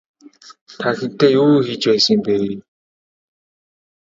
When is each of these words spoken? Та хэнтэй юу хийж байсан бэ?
Та 0.79 0.89
хэнтэй 0.97 1.31
юу 1.43 1.57
хийж 1.67 1.83
байсан 1.89 2.19
бэ? 2.25 2.33